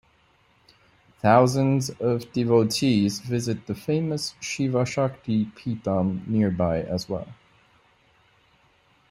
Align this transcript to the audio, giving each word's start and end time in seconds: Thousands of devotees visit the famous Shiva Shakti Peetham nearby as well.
Thousands 1.19 1.91
of 1.91 2.33
devotees 2.33 3.19
visit 3.19 3.67
the 3.67 3.75
famous 3.75 4.33
Shiva 4.41 4.83
Shakti 4.83 5.45
Peetham 5.55 6.23
nearby 6.27 6.81
as 6.81 7.07
well. 7.07 7.27